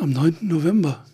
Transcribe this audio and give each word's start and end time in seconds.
Am 0.00 0.14
9. 0.14 0.38
November. 0.40 1.04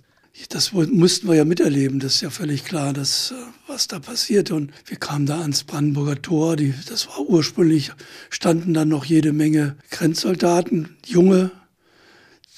Das 0.50 0.72
mussten 0.72 1.26
wir 1.26 1.34
ja 1.34 1.44
miterleben, 1.44 1.98
das 1.98 2.16
ist 2.16 2.20
ja 2.20 2.30
völlig 2.30 2.64
klar, 2.64 2.92
dass, 2.92 3.32
äh, 3.32 3.34
was 3.66 3.88
da 3.88 3.98
passierte. 3.98 4.54
Und 4.54 4.70
wir 4.84 4.96
kamen 4.96 5.26
da 5.26 5.40
ans 5.40 5.64
Brandenburger 5.64 6.22
Tor, 6.22 6.54
die, 6.54 6.72
das 6.88 7.08
war 7.08 7.18
ursprünglich, 7.20 7.90
standen 8.30 8.74
dann 8.74 8.88
noch 8.88 9.04
jede 9.04 9.32
Menge 9.32 9.76
Grenzsoldaten, 9.90 10.96
junge, 11.04 11.50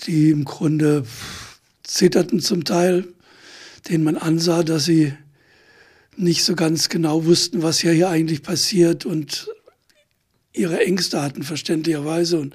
die 0.07 0.29
im 0.29 0.45
Grunde 0.45 1.07
zitterten 1.83 2.41
zum 2.41 2.65
Teil, 2.65 3.09
denen 3.89 4.05
man 4.05 4.19
ansah, 4.19 4.65
dass 4.65 4.85
sie 4.85 5.15
nicht 6.15 6.45
so 6.45 6.55
ganz 6.55 6.91
genau 6.91 7.25
wussten, 7.25 7.63
was 7.63 7.79
hier, 7.79 7.93
hier 7.93 8.11
eigentlich 8.11 8.43
passiert 8.43 9.07
und 9.07 9.49
ihre 10.53 10.85
Ängste 10.85 11.23
hatten, 11.23 11.43
verständlicherweise. 11.43 12.39
Und 12.39 12.55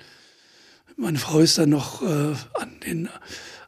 meine 0.95 1.17
Frau 1.17 1.39
ist 1.39 1.57
dann 1.57 1.69
noch 1.69 2.03
äh, 2.03 2.35
an 2.53 2.79
den 2.85 3.09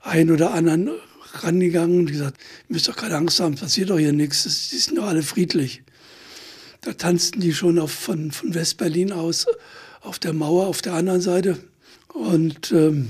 einen 0.05 0.31
oder 0.31 0.53
anderen 0.53 0.89
rangegangen 1.33 1.99
und 1.99 2.05
gesagt, 2.11 2.39
ihr 2.70 2.73
müsst 2.73 2.88
doch 2.88 2.95
keine 2.95 3.16
Angst 3.16 3.39
haben, 3.39 3.55
passiert 3.55 3.89
doch 3.89 3.99
hier 3.99 4.13
nichts, 4.13 4.43
die 4.70 4.77
sind 4.77 4.97
doch 4.97 5.07
alle 5.07 5.23
friedlich. 5.23 5.84
Da 6.81 6.93
tanzten 6.93 7.41
die 7.41 7.53
schon 7.53 7.80
auf, 7.80 7.91
von, 7.91 8.31
von 8.31 8.53
West-Berlin 8.53 9.11
aus 9.11 9.47
auf 10.02 10.20
der 10.20 10.33
Mauer 10.33 10.67
auf 10.67 10.81
der 10.81 10.94
anderen 10.94 11.21
Seite. 11.21 11.57
Und 12.13 12.71
ähm, 12.71 13.09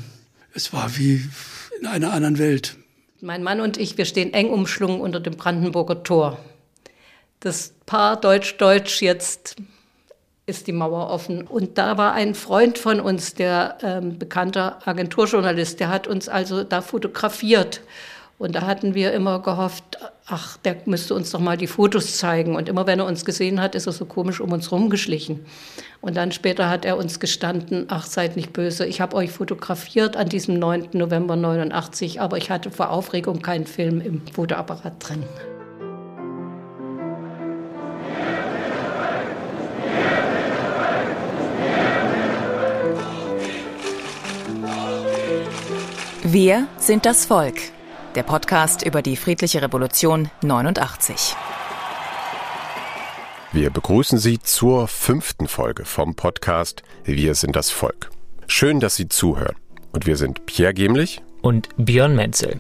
es 0.53 0.71
war 0.71 0.97
wie 0.97 1.21
in 1.79 1.85
einer 1.85 2.13
anderen 2.13 2.39
Welt. 2.39 2.77
Mein 3.21 3.43
Mann 3.43 3.59
und 3.59 3.77
ich, 3.77 3.97
wir 3.97 4.05
stehen 4.05 4.33
eng 4.33 4.49
umschlungen 4.49 5.01
unter 5.01 5.19
dem 5.19 5.35
Brandenburger 5.35 6.03
Tor. 6.03 6.39
Das 7.41 7.73
Paar 7.85 8.19
Deutsch-Deutsch 8.19 9.01
jetzt 9.01 9.57
ist 10.45 10.67
die 10.67 10.73
Mauer 10.73 11.09
offen. 11.09 11.47
Und 11.47 11.77
da 11.77 11.97
war 11.97 12.13
ein 12.13 12.35
Freund 12.35 12.77
von 12.77 12.99
uns, 12.99 13.33
der 13.33 13.77
ähm, 13.81 14.19
bekannter 14.19 14.79
Agenturjournalist, 14.85 15.79
der 15.79 15.89
hat 15.89 16.07
uns 16.07 16.29
also 16.29 16.63
da 16.63 16.81
fotografiert. 16.81 17.81
Und 18.37 18.53
da 18.53 18.63
hatten 18.63 18.95
wir 18.95 19.13
immer 19.13 19.41
gehofft, 19.41 19.97
ach, 20.25 20.57
der 20.57 20.75
müsste 20.85 21.15
uns 21.15 21.31
doch 21.31 21.39
mal 21.39 21.55
die 21.55 21.67
Fotos 21.67 22.17
zeigen. 22.17 22.55
Und 22.55 22.67
immer 22.67 22.85
wenn 22.85 22.99
er 22.99 23.05
uns 23.05 23.23
gesehen 23.23 23.61
hat, 23.61 23.75
ist 23.75 23.87
er 23.87 23.93
so 23.93 24.05
komisch 24.05 24.41
um 24.41 24.51
uns 24.51 24.71
rumgeschlichen. 24.71 25.45
Und 26.01 26.17
dann 26.17 26.31
später 26.31 26.69
hat 26.69 26.83
er 26.83 26.97
uns 26.97 27.19
gestanden, 27.19 27.85
ach, 27.87 28.05
seid 28.05 28.35
nicht 28.35 28.51
böse, 28.51 28.85
ich 28.85 28.99
habe 29.01 29.15
euch 29.15 29.31
fotografiert 29.31 30.17
an 30.17 30.27
diesem 30.27 30.59
9. 30.59 30.89
November 30.93 31.35
89, 31.35 32.19
aber 32.21 32.37
ich 32.37 32.51
hatte 32.51 32.71
vor 32.71 32.89
Aufregung 32.89 33.41
keinen 33.41 33.65
Film 33.65 34.01
im 34.01 34.21
Fotoapparat 34.27 34.93
drin. 34.99 35.23
Wir 46.35 46.67
sind 46.77 47.05
das 47.05 47.25
Volk 47.25 47.55
der 48.13 48.23
Podcast 48.23 48.85
über 48.85 49.01
die 49.01 49.15
friedliche 49.15 49.61
Revolution 49.61 50.29
89. 50.41 51.33
Wir 53.53 53.69
begrüßen 53.69 54.19
Sie 54.19 54.39
zur 54.39 54.89
fünften 54.89 55.47
Folge 55.47 55.85
vom 55.85 56.13
Podcast 56.15 56.83
Wir 57.05 57.35
sind 57.35 57.55
das 57.55 57.69
Volk. 57.69 58.09
Schön, 58.47 58.81
dass 58.81 58.97
Sie 58.97 59.07
zuhören. 59.07 59.55
Und 59.93 60.07
wir 60.07 60.17
sind 60.17 60.45
Pierre 60.45 60.73
Gemlich 60.73 61.21
und 61.41 61.69
Björn 61.77 62.17
Menzel. 62.17 62.59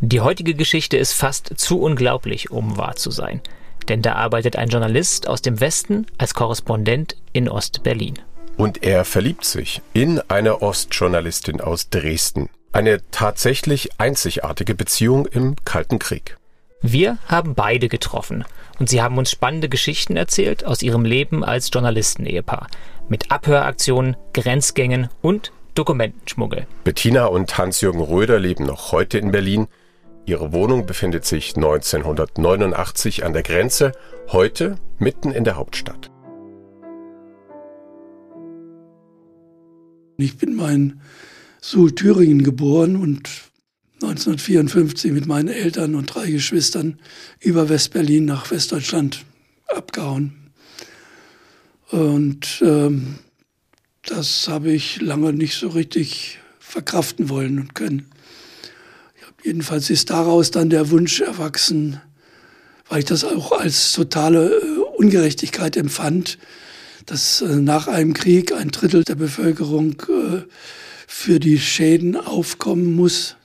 Die 0.00 0.20
heutige 0.20 0.52
Geschichte 0.52 0.98
ist 0.98 1.14
fast 1.14 1.50
zu 1.56 1.80
unglaublich, 1.80 2.50
um 2.50 2.76
wahr 2.76 2.96
zu 2.96 3.10
sein. 3.10 3.40
Denn 3.88 4.02
da 4.02 4.16
arbeitet 4.16 4.56
ein 4.56 4.68
Journalist 4.68 5.28
aus 5.28 5.40
dem 5.40 5.60
Westen 5.60 6.04
als 6.18 6.34
Korrespondent 6.34 7.16
in 7.32 7.48
Ostberlin. 7.48 8.18
Und 8.58 8.82
er 8.82 9.06
verliebt 9.06 9.46
sich 9.46 9.80
in 9.94 10.20
eine 10.28 10.60
Ostjournalistin 10.60 11.62
aus 11.62 11.88
Dresden. 11.88 12.50
Eine 12.74 12.98
tatsächlich 13.12 14.00
einzigartige 14.00 14.74
Beziehung 14.74 15.26
im 15.26 15.54
Kalten 15.64 16.00
Krieg. 16.00 16.36
Wir 16.82 17.18
haben 17.28 17.54
beide 17.54 17.88
getroffen 17.88 18.44
und 18.80 18.88
sie 18.88 19.00
haben 19.00 19.16
uns 19.16 19.30
spannende 19.30 19.68
Geschichten 19.68 20.16
erzählt 20.16 20.64
aus 20.64 20.82
ihrem 20.82 21.04
Leben 21.04 21.44
als 21.44 21.70
Journalistenehepaar. 21.72 22.66
Mit 23.08 23.30
Abhöraktionen, 23.30 24.16
Grenzgängen 24.32 25.08
und 25.22 25.52
Dokumentenschmuggel. 25.76 26.66
Bettina 26.82 27.26
und 27.26 27.56
Hans-Jürgen 27.56 28.00
Röder 28.00 28.40
leben 28.40 28.66
noch 28.66 28.90
heute 28.90 29.18
in 29.18 29.30
Berlin. 29.30 29.68
Ihre 30.26 30.52
Wohnung 30.52 30.84
befindet 30.84 31.24
sich 31.24 31.54
1989 31.54 33.24
an 33.24 33.34
der 33.34 33.44
Grenze, 33.44 33.92
heute 34.32 34.78
mitten 34.98 35.30
in 35.30 35.44
der 35.44 35.54
Hauptstadt. 35.54 36.10
Ich 40.16 40.36
bin 40.36 40.56
mein 40.56 41.00
Suhl 41.66 41.94
Thüringen 41.94 42.44
geboren 42.44 42.94
und 42.94 43.30
1954 43.94 45.12
mit 45.12 45.24
meinen 45.24 45.48
Eltern 45.48 45.94
und 45.94 46.14
drei 46.14 46.30
Geschwistern 46.30 46.98
über 47.40 47.70
Westberlin 47.70 48.26
nach 48.26 48.50
Westdeutschland 48.50 49.24
abgehauen. 49.68 50.34
Und 51.90 52.60
ähm, 52.62 53.14
das 54.04 54.46
habe 54.46 54.72
ich 54.72 55.00
lange 55.00 55.32
nicht 55.32 55.54
so 55.54 55.68
richtig 55.68 56.38
verkraften 56.58 57.30
wollen 57.30 57.58
und 57.58 57.74
können. 57.74 58.10
Jedenfalls 59.42 59.88
ist 59.88 60.10
daraus 60.10 60.50
dann 60.50 60.68
der 60.68 60.90
Wunsch 60.90 61.22
erwachsen, 61.22 61.98
weil 62.90 62.98
ich 62.98 63.04
das 63.06 63.24
auch 63.24 63.52
als 63.52 63.92
totale 63.92 64.50
äh, 64.50 64.78
Ungerechtigkeit 64.98 65.78
empfand, 65.78 66.36
dass 67.06 67.40
äh, 67.40 67.56
nach 67.56 67.88
einem 67.88 68.12
Krieg 68.12 68.52
ein 68.52 68.70
Drittel 68.70 69.02
der 69.02 69.14
Bevölkerung 69.14 70.02
äh, 70.10 70.42
für 71.24 71.40
die 71.40 71.58
Schäden 71.58 72.16
aufkommen 72.16 72.94
muss, 72.94 73.36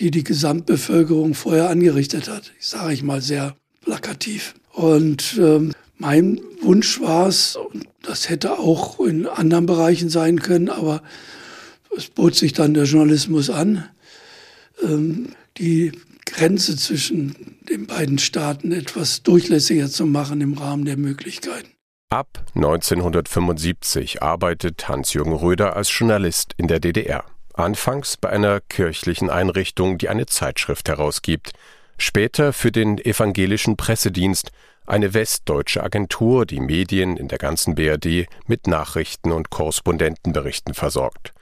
die 0.00 0.10
die 0.10 0.24
Gesamtbevölkerung 0.24 1.34
vorher 1.34 1.70
angerichtet 1.70 2.28
hat. 2.28 2.52
Ich 2.58 2.66
sage 2.66 2.94
ich 2.94 3.04
mal 3.04 3.22
sehr 3.22 3.54
plakativ. 3.80 4.54
Und 4.72 5.38
ähm, 5.38 5.72
mein 5.98 6.40
Wunsch 6.62 7.00
war 7.00 7.28
es, 7.28 7.56
das 8.02 8.28
hätte 8.28 8.58
auch 8.58 8.98
in 8.98 9.28
anderen 9.28 9.66
Bereichen 9.66 10.08
sein 10.08 10.40
können, 10.40 10.68
aber 10.68 11.00
es 11.96 12.08
bot 12.08 12.34
sich 12.34 12.54
dann 12.54 12.74
der 12.74 12.86
Journalismus 12.86 13.50
an, 13.50 13.84
ähm, 14.82 15.28
die 15.58 15.92
Grenze 16.26 16.76
zwischen 16.76 17.36
den 17.68 17.86
beiden 17.86 18.18
Staaten 18.18 18.72
etwas 18.72 19.22
durchlässiger 19.22 19.88
zu 19.88 20.06
machen 20.06 20.40
im 20.40 20.54
Rahmen 20.54 20.86
der 20.86 20.96
Möglichkeiten. 20.96 21.71
Ab 22.12 22.44
1975 22.54 24.22
arbeitet 24.22 24.86
Hans-Jürgen 24.86 25.32
Röder 25.32 25.76
als 25.76 25.98
Journalist 25.98 26.52
in 26.58 26.68
der 26.68 26.78
DDR. 26.78 27.24
Anfangs 27.54 28.18
bei 28.18 28.28
einer 28.28 28.60
kirchlichen 28.60 29.30
Einrichtung, 29.30 29.96
die 29.96 30.10
eine 30.10 30.26
Zeitschrift 30.26 30.90
herausgibt. 30.90 31.52
Später 31.96 32.52
für 32.52 32.70
den 32.70 32.98
evangelischen 32.98 33.78
Pressedienst, 33.78 34.52
eine 34.84 35.14
westdeutsche 35.14 35.82
Agentur, 35.82 36.44
die 36.44 36.60
Medien 36.60 37.16
in 37.16 37.28
der 37.28 37.38
ganzen 37.38 37.76
BRD 37.76 38.26
mit 38.46 38.66
Nachrichten 38.66 39.32
und 39.32 39.48
Korrespondentenberichten 39.48 40.74
versorgt. 40.74 41.32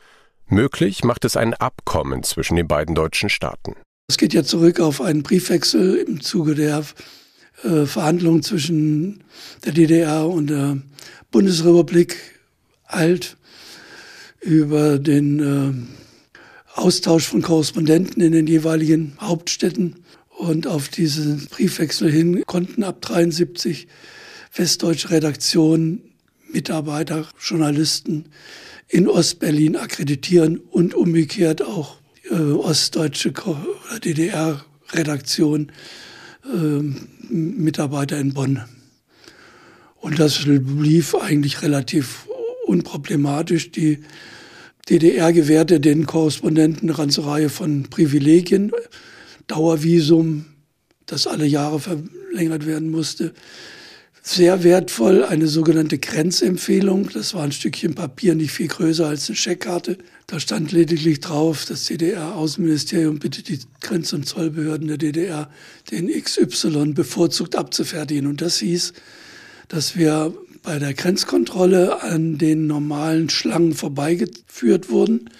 Möglich 0.47 1.02
macht 1.02 1.25
es 1.25 1.37
ein 1.37 1.52
Abkommen 1.52 2.22
zwischen 2.22 2.54
den 2.54 2.69
beiden 2.69 2.94
deutschen 2.94 3.28
Staaten. 3.28 3.75
Es 4.06 4.19
geht 4.19 4.34
ja 4.34 4.44
zurück 4.44 4.78
auf 4.78 5.00
einen 5.00 5.25
Briefwechsel 5.25 5.97
im 5.97 6.20
Zuge 6.20 6.54
der 6.54 6.84
äh, 7.65 7.87
Verhandlungen 7.87 8.43
zwischen 8.43 9.25
der 9.65 9.72
DDR 9.72 10.28
und 10.28 10.48
der 10.48 10.78
Bundesrepublik 11.31 12.16
alt 12.84 13.37
über 14.41 14.98
den 14.98 15.41
äh, 15.41 15.72
Austausch 16.78 17.26
von 17.26 17.43
Korrespondenten 17.43 18.22
in 18.22 18.32
den 18.32 18.47
jeweiligen 18.47 19.16
Hauptstädten. 19.20 19.97
Und 20.31 20.66
auf 20.66 20.88
diesen 20.88 21.47
Briefwechsel 21.47 22.10
hin 22.10 22.43
konnten 22.47 22.82
ab 22.82 23.03
73 23.03 23.87
westdeutsche 24.54 25.10
Redaktionen 25.10 26.03
Mitarbeiter, 26.50 27.28
Journalisten 27.38 28.25
in 28.88 29.06
Ostberlin 29.06 29.76
akkreditieren 29.76 30.59
und 30.59 30.94
umgekehrt 30.94 31.62
auch 31.62 31.99
äh, 32.31 32.34
ostdeutsche 32.34 33.32
DDR-Redaktionen 34.04 35.73
äh, 36.44 36.82
Mitarbeiter 37.31 38.19
in 38.19 38.35
Bonn. 38.35 38.62
Und 39.97 40.19
das 40.19 40.44
lief 40.47 41.15
eigentlich 41.15 41.62
relativ 41.62 42.27
unproblematisch. 42.67 43.71
Die 43.71 43.99
DDR 44.88 45.32
gewährte 45.32 45.81
den 45.81 46.06
Korrespondenten 46.06 46.88
eine 46.88 46.97
ganze 46.97 47.25
Reihe 47.25 47.49
von 47.49 47.85
Privilegien, 47.91 48.73
Dauervisum, 49.47 50.47
das 51.06 51.27
alle 51.27 51.47
Jahre 51.47 51.81
verlängert 51.81 52.67
werden 52.67 52.91
musste. 52.91 53.35
Sehr 54.22 54.62
wertvoll 54.64 55.25
eine 55.25 55.46
sogenannte 55.46 55.99
Grenzempfehlung. 55.99 57.08
Das 57.12 57.32
war 57.32 57.43
ein 57.43 57.52
Stückchen 57.52 57.94
Papier, 57.94 58.34
nicht 58.34 58.52
viel 58.52 58.69
größer 58.69 59.06
als 59.06 59.28
eine 59.28 59.37
Scheckkarte. 59.37 59.96
Da 60.26 60.38
stand 60.38 60.72
lediglich 60.72 61.20
drauf, 61.20 61.64
das 61.64 61.87
DDR-Außenministerium 61.87 63.19
bittet 63.19 63.49
die 63.49 63.61
Grenz- 63.81 64.12
und 64.12 64.26
Zollbehörden 64.26 64.88
der 64.88 64.99
DDR, 64.99 65.50
den 65.90 66.08
XY 66.08 66.93
bevorzugt 66.93 67.56
abzufertigen. 67.56 68.26
Und 68.26 68.43
das 68.43 68.58
hieß, 68.58 68.93
dass 69.69 69.96
wir 69.96 70.34
bei 70.62 70.78
der 70.78 70.93
Grenzkontrolle 70.93 72.02
an 72.02 72.37
den 72.37 72.67
normalen 72.67 73.31
Schlangen 73.31 73.72
vorbeigeführt 73.72 74.90
wurden. 74.90 75.31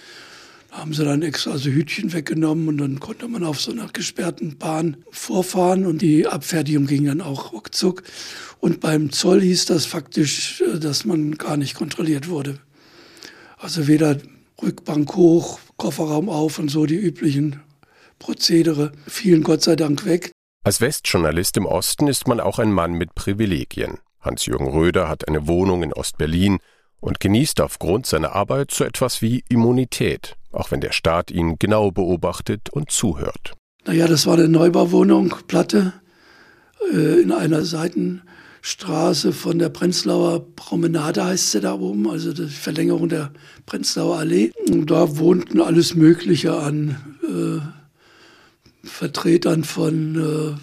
Haben 0.71 0.93
sie 0.93 1.03
dann 1.03 1.21
extra 1.21 1.57
so 1.57 1.69
Hütchen 1.69 2.13
weggenommen 2.13 2.69
und 2.69 2.77
dann 2.77 2.99
konnte 3.01 3.27
man 3.27 3.43
auf 3.43 3.59
so 3.59 3.71
einer 3.71 3.87
gesperrten 3.87 4.57
Bahn 4.57 4.97
vorfahren 5.11 5.85
und 5.85 6.01
die 6.01 6.25
Abfertigung 6.25 6.87
ging 6.87 7.05
dann 7.05 7.19
auch 7.19 7.51
ruckzuck. 7.51 8.03
Und 8.59 8.79
beim 8.79 9.11
Zoll 9.11 9.41
hieß 9.41 9.65
das 9.65 9.85
faktisch, 9.85 10.61
äh, 10.61 10.79
dass 10.79 11.03
man 11.03 11.37
gar 11.37 11.57
nicht 11.57 11.75
kontrolliert 11.75 12.29
wurde. 12.29 12.59
Also 13.57 13.87
weder 13.87 14.17
Rückbank 14.61 15.13
hoch, 15.15 15.59
Kofferraum 15.75 16.29
auf 16.29 16.57
und 16.57 16.69
so 16.69 16.85
die 16.85 16.95
üblichen 16.95 17.59
Prozedere 18.17 18.91
fielen 19.07 19.43
Gott 19.43 19.63
sei 19.63 19.75
Dank 19.75 20.05
weg. 20.05 20.31
Als 20.63 20.79
Westjournalist 20.79 21.57
im 21.57 21.65
Osten 21.65 22.07
ist 22.07 22.27
man 22.27 22.39
auch 22.39 22.59
ein 22.59 22.71
Mann 22.71 22.93
mit 22.93 23.13
Privilegien. 23.13 23.97
Hans-Jürgen 24.21 24.67
Röder 24.67 25.09
hat 25.09 25.27
eine 25.27 25.47
Wohnung 25.47 25.83
in 25.83 25.91
Ostberlin 25.91 26.59
und 26.99 27.19
genießt 27.19 27.59
aufgrund 27.59 28.05
seiner 28.05 28.33
Arbeit 28.33 28.71
so 28.71 28.83
etwas 28.83 29.21
wie 29.23 29.43
Immunität, 29.49 30.37
auch 30.51 30.71
wenn 30.71 30.81
der 30.81 30.91
Staat 30.91 31.31
ihn 31.31 31.57
genau 31.59 31.91
beobachtet 31.91 32.69
und 32.71 32.91
zuhört. 32.91 33.53
Naja, 33.85 34.07
das 34.07 34.25
war 34.27 34.35
eine 34.35 34.47
Neubauwohnung, 34.47 35.33
Platte, 35.47 35.93
äh, 36.93 37.21
in 37.21 37.31
einer 37.31 37.63
Seitenstraße 37.63 39.33
von 39.33 39.59
der 39.59 39.69
Prenzlauer 39.69 40.45
Promenade 40.55 41.23
heißt 41.23 41.51
sie 41.51 41.61
da 41.61 41.73
oben, 41.73 42.09
also 42.09 42.33
die 42.33 42.47
Verlängerung 42.47 43.09
der 43.09 43.31
Prenzlauer 43.65 44.17
Allee. 44.17 44.51
Und 44.69 44.91
da 44.91 45.17
wohnten 45.17 45.61
alles 45.61 45.95
Mögliche 45.95 46.55
an 46.55 46.95
äh, 47.23 48.87
Vertretern 48.87 49.63
von 49.63 50.15
äh, 50.15 50.55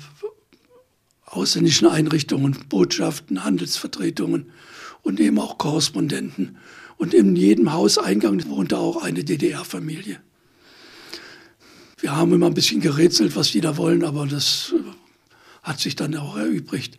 ausländischen 1.25 1.89
Einrichtungen, 1.89 2.57
Botschaften, 2.69 3.45
Handelsvertretungen 3.45 4.51
und 5.03 5.21
eben 5.21 5.39
auch 5.39 5.59
Korrespondenten. 5.59 6.57
Und 6.99 7.15
in 7.15 7.37
jedem 7.37 7.73
Hauseingang 7.73 8.47
wohnte 8.49 8.77
auch 8.77 9.03
eine 9.03 9.25
DDR-Familie. 9.25 10.21
Wir 12.01 12.15
haben 12.15 12.33
immer 12.33 12.47
ein 12.47 12.55
bisschen 12.55 12.81
gerätselt, 12.81 13.35
was 13.35 13.51
die 13.51 13.61
da 13.61 13.77
wollen, 13.77 14.05
aber 14.05 14.27
das 14.27 14.75
äh, 14.77 14.83
hat 15.63 15.81
sich 15.81 15.97
dann 15.97 16.15
auch 16.17 16.37
erübrigt. 16.37 16.99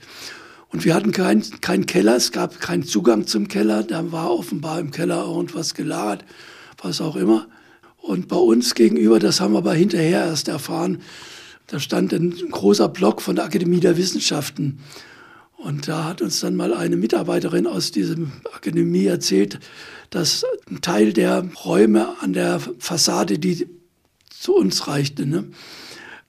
Und 0.70 0.86
wir 0.86 0.94
hatten 0.94 1.12
keinen 1.12 1.44
kein 1.62 1.86
Keller, 1.86 2.16
es 2.16 2.32
gab 2.32 2.60
keinen 2.60 2.84
Zugang 2.84 3.28
zum 3.28 3.48
Keller, 3.48 3.84
da 3.84 4.12
war 4.12 4.32
offenbar 4.32 4.80
im 4.80 4.92
Keller 4.92 5.26
irgendwas 5.26 5.74
gelagert, 5.74 6.26
was 6.82 7.02
auch 7.02 7.16
immer. 7.16 7.48
Und 7.98 8.28
bei 8.28 8.36
uns 8.36 8.76
gegenüber, 8.76 9.20
das 9.20 9.42
haben 9.42 9.54
wir 9.54 9.60
aber 9.60 9.74
hinterher 9.74 10.26
erst 10.26 10.48
erfahren, 10.48 11.02
da 11.68 11.80
stand 11.80 12.14
ein 12.14 12.32
großer 12.52 12.90
Block 12.90 13.22
von 13.22 13.36
der 13.36 13.46
Akademie 13.46 13.80
der 13.80 13.98
Wissenschaften. 13.98 14.80
Und 15.60 15.90
da 15.90 16.06
hat 16.06 16.22
uns 16.22 16.40
dann 16.40 16.56
mal 16.56 16.74
eine 16.74 16.96
Mitarbeiterin 16.96 17.68
aus 17.68 17.92
diesem 17.92 18.32
Akademie 18.54 19.06
erzählt, 19.06 19.60
dass 20.10 20.46
ein 20.70 20.80
Teil 20.82 21.12
der 21.12 21.50
Räume 21.66 22.16
an 22.22 22.32
der 22.32 22.62
Fassade, 22.80 23.40
die 23.40 23.68
zu 24.30 24.56
uns 24.56 24.88
reichte, 24.88 25.26
ne, 25.26 25.52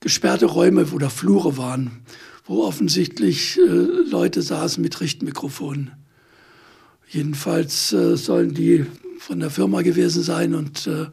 gesperrte 0.01 0.47
Räume 0.47 0.85
oder 0.87 1.09
Flure 1.09 1.57
waren, 1.57 2.01
wo 2.45 2.63
offensichtlich 2.63 3.57
äh, 3.57 3.61
Leute 3.61 4.41
saßen 4.41 4.81
mit 4.83 4.99
Richtmikrofonen. 4.99 5.93
Jedenfalls 7.07 7.93
äh, 7.93 8.17
sollen 8.17 8.53
die 8.53 8.85
von 9.19 9.39
der 9.39 9.49
Firma 9.49 9.81
gewesen 9.81 10.23
sein 10.23 10.55
und 10.55 10.87
äh, 10.87 11.07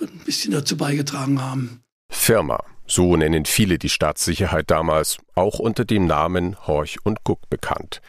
ein 0.00 0.20
bisschen 0.24 0.52
dazu 0.52 0.78
beigetragen 0.78 1.42
haben. 1.42 1.80
Firma, 2.08 2.58
so 2.86 3.16
nennen 3.16 3.44
viele 3.44 3.78
die 3.78 3.88
Staatssicherheit 3.88 4.70
damals, 4.70 5.18
auch 5.34 5.58
unter 5.58 5.84
dem 5.84 6.06
Namen 6.06 6.56
Horch 6.66 6.98
und 7.04 7.24
Guck 7.24 7.48
bekannt. 7.48 8.00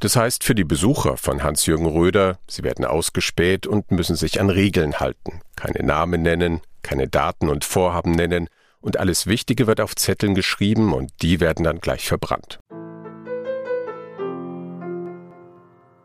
Das 0.00 0.14
heißt 0.14 0.44
für 0.44 0.54
die 0.54 0.64
Besucher 0.64 1.16
von 1.16 1.42
Hans-Jürgen 1.42 1.86
Röder, 1.86 2.38
sie 2.46 2.62
werden 2.62 2.84
ausgespäht 2.84 3.66
und 3.66 3.90
müssen 3.90 4.14
sich 4.14 4.40
an 4.40 4.48
Regeln 4.48 5.00
halten, 5.00 5.40
keine 5.56 5.84
Namen 5.84 6.22
nennen, 6.22 6.60
keine 6.82 7.08
Daten 7.08 7.48
und 7.48 7.64
Vorhaben 7.64 8.12
nennen, 8.12 8.48
und 8.80 8.96
alles 8.96 9.26
Wichtige 9.26 9.66
wird 9.66 9.80
auf 9.80 9.96
Zetteln 9.96 10.36
geschrieben 10.36 10.92
und 10.92 11.10
die 11.20 11.40
werden 11.40 11.64
dann 11.64 11.80
gleich 11.80 12.06
verbrannt. 12.06 12.60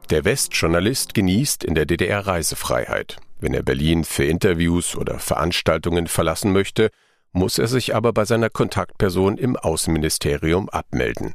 Der 0.09 0.25
Westjournalist 0.25 1.13
genießt 1.13 1.63
in 1.63 1.75
der 1.75 1.85
DDR 1.85 2.25
Reisefreiheit. 2.25 3.17
Wenn 3.39 3.53
er 3.53 3.63
Berlin 3.63 4.03
für 4.03 4.25
Interviews 4.25 4.95
oder 4.95 5.19
Veranstaltungen 5.19 6.07
verlassen 6.07 6.51
möchte, 6.51 6.89
muss 7.33 7.57
er 7.57 7.67
sich 7.67 7.95
aber 7.95 8.13
bei 8.13 8.25
seiner 8.25 8.49
Kontaktperson 8.49 9.37
im 9.37 9.55
Außenministerium 9.55 10.69
abmelden. 10.69 11.33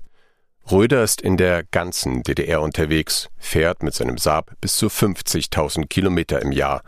Röder 0.70 1.02
ist 1.02 1.20
in 1.20 1.36
der 1.36 1.64
ganzen 1.64 2.22
DDR 2.22 2.60
unterwegs, 2.62 3.28
fährt 3.38 3.82
mit 3.82 3.94
seinem 3.94 4.18
Saab 4.18 4.54
bis 4.60 4.76
zu 4.76 4.86
50.000 4.86 5.86
Kilometer 5.86 6.40
im 6.40 6.52
Jahr. 6.52 6.82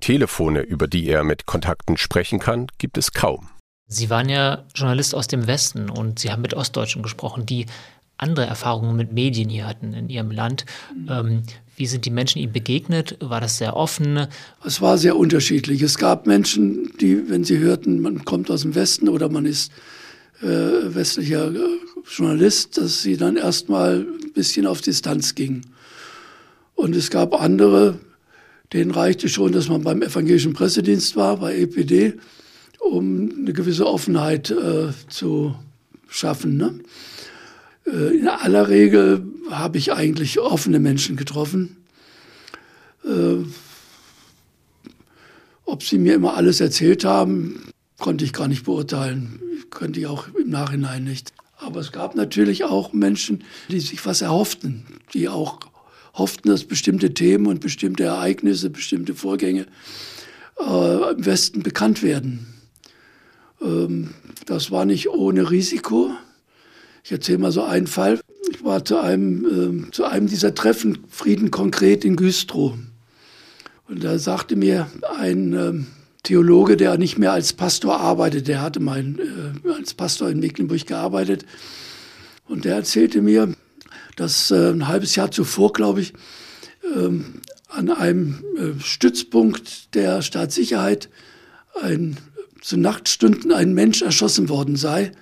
Telefone, 0.00 0.60
über 0.60 0.88
die 0.88 1.06
er 1.08 1.22
mit 1.22 1.46
Kontakten 1.46 1.96
sprechen 1.96 2.38
kann, 2.38 2.66
gibt 2.78 2.96
es 2.98 3.12
kaum. 3.12 3.50
Sie 3.86 4.08
waren 4.08 4.28
ja 4.28 4.64
Journalist 4.74 5.14
aus 5.14 5.26
dem 5.26 5.46
Westen 5.46 5.90
und 5.90 6.18
Sie 6.18 6.30
haben 6.30 6.42
mit 6.42 6.54
Ostdeutschen 6.54 7.02
gesprochen, 7.02 7.44
die 7.44 7.66
andere 8.16 8.46
Erfahrungen 8.46 8.96
mit 8.96 9.12
Medien 9.12 9.48
hier 9.48 9.66
hatten 9.66 9.94
in 9.94 10.08
Ihrem 10.08 10.30
Land. 10.30 10.64
Ähm, 11.08 11.42
wie 11.80 11.86
sind 11.86 12.04
die 12.04 12.10
Menschen 12.10 12.40
ihm 12.40 12.52
begegnet? 12.52 13.16
War 13.20 13.40
das 13.40 13.56
sehr 13.56 13.74
offen? 13.74 14.26
Es 14.62 14.82
war 14.82 14.98
sehr 14.98 15.16
unterschiedlich. 15.16 15.80
Es 15.80 15.96
gab 15.96 16.26
Menschen, 16.26 16.92
die, 17.00 17.28
wenn 17.30 17.42
sie 17.42 17.58
hörten, 17.58 18.02
man 18.02 18.26
kommt 18.26 18.50
aus 18.50 18.62
dem 18.62 18.74
Westen 18.74 19.08
oder 19.08 19.30
man 19.30 19.46
ist 19.46 19.72
äh, 20.42 20.46
westlicher 20.46 21.50
äh, 21.50 21.58
Journalist, 22.06 22.76
dass 22.76 23.02
sie 23.02 23.16
dann 23.16 23.36
erstmal 23.36 24.00
ein 24.00 24.32
bisschen 24.34 24.66
auf 24.66 24.82
Distanz 24.82 25.34
gingen. 25.34 25.62
Und 26.74 26.94
es 26.94 27.08
gab 27.08 27.40
andere, 27.40 27.98
denen 28.74 28.90
reichte 28.90 29.30
schon, 29.30 29.52
dass 29.52 29.70
man 29.70 29.82
beim 29.82 30.02
evangelischen 30.02 30.52
Pressedienst 30.52 31.16
war, 31.16 31.38
bei 31.38 31.56
EPD, 31.56 32.14
um 32.78 33.32
eine 33.38 33.54
gewisse 33.54 33.86
Offenheit 33.86 34.50
äh, 34.50 34.88
zu 35.08 35.54
schaffen. 36.08 36.58
Ne? 36.58 36.78
Äh, 37.86 38.18
in 38.18 38.28
aller 38.28 38.68
Regel 38.68 39.22
habe 39.50 39.78
ich 39.78 39.92
eigentlich 39.92 40.38
offene 40.38 40.78
Menschen 40.78 41.16
getroffen. 41.16 41.76
Äh, 43.04 43.44
ob 45.64 45.82
sie 45.82 45.98
mir 45.98 46.14
immer 46.14 46.34
alles 46.34 46.60
erzählt 46.60 47.04
haben, 47.04 47.70
konnte 47.98 48.24
ich 48.24 48.32
gar 48.32 48.48
nicht 48.48 48.64
beurteilen. 48.64 49.40
Könnte 49.70 50.00
ich 50.00 50.06
auch 50.06 50.26
im 50.34 50.50
Nachhinein 50.50 51.04
nicht. 51.04 51.32
Aber 51.56 51.80
es 51.80 51.92
gab 51.92 52.16
natürlich 52.16 52.64
auch 52.64 52.92
Menschen, 52.92 53.44
die 53.68 53.80
sich 53.80 54.04
was 54.04 54.22
erhofften, 54.22 54.84
die 55.14 55.28
auch 55.28 55.60
hofften, 56.14 56.48
dass 56.48 56.64
bestimmte 56.64 57.14
Themen 57.14 57.46
und 57.46 57.60
bestimmte 57.60 58.04
Ereignisse, 58.04 58.70
bestimmte 58.70 59.14
Vorgänge 59.14 59.66
äh, 60.58 61.12
im 61.12 61.24
Westen 61.24 61.62
bekannt 61.62 62.02
werden. 62.02 62.46
Ähm, 63.60 64.14
das 64.46 64.70
war 64.70 64.84
nicht 64.84 65.10
ohne 65.10 65.50
Risiko. 65.50 66.10
Ich 67.04 67.12
erzähle 67.12 67.38
mal 67.38 67.52
so 67.52 67.62
einen 67.62 67.86
Fall. 67.86 68.20
Ich 68.50 68.64
war 68.64 68.84
zu 68.84 68.98
einem, 68.98 69.86
äh, 69.86 69.90
zu 69.92 70.04
einem 70.04 70.26
dieser 70.26 70.54
Treffen, 70.54 70.98
Frieden 71.08 71.52
konkret 71.52 72.04
in 72.04 72.16
Güstrow. 72.16 72.74
Und 73.88 74.02
da 74.02 74.18
sagte 74.18 74.56
mir 74.56 74.90
ein 75.18 75.52
äh, 75.52 75.72
Theologe, 76.24 76.76
der 76.76 76.98
nicht 76.98 77.16
mehr 77.16 77.32
als 77.32 77.52
Pastor 77.52 78.00
arbeitet, 78.00 78.48
der 78.48 78.60
hatte 78.60 78.80
mal 78.80 79.00
äh, 79.00 79.70
als 79.70 79.94
Pastor 79.94 80.28
in 80.30 80.40
Mecklenburg 80.40 80.84
gearbeitet. 80.84 81.46
Und 82.48 82.64
der 82.64 82.74
erzählte 82.74 83.22
mir, 83.22 83.54
dass 84.16 84.50
äh, 84.50 84.70
ein 84.70 84.88
halbes 84.88 85.14
Jahr 85.14 85.30
zuvor, 85.30 85.72
glaube 85.72 86.00
ich, 86.00 86.12
ähm, 86.96 87.42
an 87.68 87.88
einem 87.88 88.42
äh, 88.56 88.80
Stützpunkt 88.80 89.94
der 89.94 90.22
Staatssicherheit 90.22 91.08
ein, 91.80 92.16
zu 92.60 92.76
Nachtstunden 92.76 93.52
ein 93.52 93.74
Mensch 93.74 94.02
erschossen 94.02 94.48
worden 94.48 94.74
sei, 94.74 95.12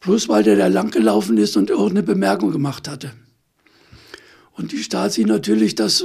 Bloß 0.00 0.28
weil 0.28 0.44
der 0.44 0.56
da 0.56 0.66
langgelaufen 0.68 1.36
ist 1.38 1.56
und 1.56 1.70
irgendeine 1.70 2.02
Bemerkung 2.02 2.52
gemacht 2.52 2.88
hatte. 2.88 3.12
Und 4.52 4.72
die 4.72 4.82
Stasi 4.82 5.24
natürlich 5.24 5.74
das 5.74 6.04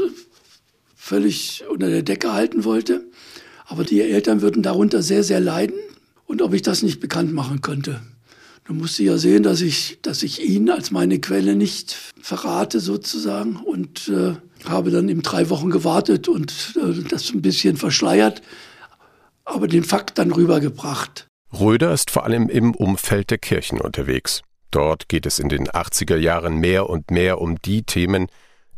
völlig 0.95 1.63
unter 1.69 1.89
der 1.89 2.03
Decke 2.03 2.33
halten 2.33 2.63
wollte. 2.63 3.05
Aber 3.65 3.83
die 3.83 4.01
Eltern 4.01 4.41
würden 4.41 4.63
darunter 4.63 5.01
sehr, 5.01 5.23
sehr 5.23 5.39
leiden. 5.39 5.75
Und 6.25 6.41
ob 6.41 6.53
ich 6.53 6.61
das 6.61 6.83
nicht 6.83 6.99
bekannt 6.99 7.33
machen 7.33 7.61
könnte. 7.61 8.01
Musste 8.69 9.03
ich 9.03 9.09
ja 9.09 9.17
sehen, 9.17 9.43
dass 9.43 9.59
ich, 9.61 9.99
dass 10.01 10.23
ich 10.23 10.41
ihn 10.41 10.69
als 10.69 10.89
meine 10.89 11.19
Quelle 11.19 11.55
nicht 11.55 11.95
verrate 12.21 12.79
sozusagen. 12.79 13.57
Und 13.57 14.07
äh, 14.07 14.35
habe 14.65 14.91
dann 14.91 15.09
eben 15.09 15.21
drei 15.21 15.49
Wochen 15.49 15.69
gewartet 15.69 16.27
und 16.27 16.75
äh, 16.75 17.03
das 17.09 17.33
ein 17.33 17.41
bisschen 17.41 17.77
verschleiert, 17.77 18.41
aber 19.45 19.67
den 19.67 19.83
Fakt 19.83 20.17
dann 20.17 20.31
rübergebracht. 20.31 21.27
Röder 21.59 21.93
ist 21.93 22.09
vor 22.09 22.23
allem 22.23 22.49
im 22.49 22.73
Umfeld 22.73 23.29
der 23.29 23.37
Kirchen 23.37 23.79
unterwegs. 23.79 24.41
Dort 24.71 25.07
geht 25.07 25.27
es 25.27 25.37
in 25.37 25.49
den 25.49 25.67
80er 25.67 26.15
Jahren 26.15 26.57
mehr 26.57 26.89
und 26.89 27.11
mehr 27.11 27.39
um 27.39 27.61
die 27.61 27.83
Themen, 27.83 28.27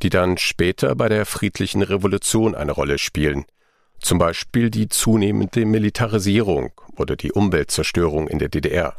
die 0.01 0.09
dann 0.09 0.37
später 0.37 0.93
bei 0.95 1.07
der 1.07 1.25
friedlichen 1.25 1.81
Revolution 1.81 2.53
eine 2.53 2.73
Rolle 2.73 2.97
spielen. 2.97 3.45
Zum 4.01 4.17
Beispiel 4.17 4.69
die 4.69 4.89
zunehmende 4.89 5.65
Militarisierung 5.65 6.73
oder 6.97 7.15
die 7.15 7.31
Umweltzerstörung 7.31 8.27
in 8.27 8.39
der 8.39 8.49
DDR. 8.49 8.95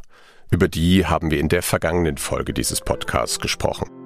Über 0.50 0.68
die 0.68 1.04
haben 1.04 1.30
wir 1.30 1.38
in 1.38 1.50
der 1.50 1.62
vergangenen 1.62 2.16
Folge 2.16 2.54
dieses 2.54 2.80
Podcasts 2.80 3.40
gesprochen. 3.40 4.05